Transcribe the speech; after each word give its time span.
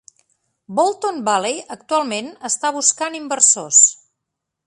Bolton 0.79 1.19
Valley 1.27 1.59
actualment 1.75 2.31
està 2.51 2.73
buscant 2.79 3.19
inversors. 3.23 3.83